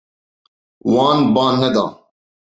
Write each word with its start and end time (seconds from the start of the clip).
Wan 0.93 1.17
ba 1.33 1.43
neda. 1.59 1.85